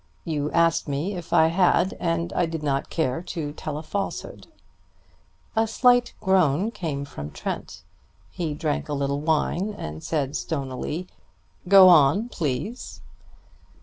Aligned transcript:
You 0.25 0.49
asked 0.49 0.87
me 0.87 1.13
if 1.13 1.31
I 1.31 1.49
had, 1.49 1.95
and 1.99 2.33
I 2.33 2.47
did 2.47 2.63
not 2.63 2.89
care 2.89 3.21
to 3.21 3.53
tell 3.53 3.77
a 3.77 3.83
falsehood." 3.83 4.47
A 5.55 5.67
slight 5.67 6.15
groan 6.19 6.71
came 6.71 7.05
from 7.05 7.29
Trent. 7.29 7.83
He 8.31 8.55
drank 8.55 8.89
a 8.89 8.93
little 8.93 9.21
wine, 9.21 9.75
and 9.77 10.01
said 10.03 10.35
stonily: 10.35 11.05
"Go 11.67 11.87
on, 11.87 12.29
please." 12.29 13.01